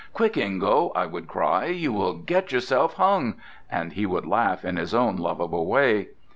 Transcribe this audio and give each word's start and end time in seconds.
"Quick, 0.13 0.33
Ingo!" 0.35 0.91
I 0.95 1.05
would 1.05 1.27
cry. 1.27 1.67
"You 1.67 1.93
will 1.93 2.15
get 2.15 2.51
yourself 2.51 2.95
hung!" 2.95 3.35
and 3.69 3.93
he 3.93 4.07
would 4.07 4.25
laugh 4.25 4.65
in 4.65 4.77
his 4.77 4.95
own 4.95 5.17
lovable 5.17 5.67
way. 5.67 6.07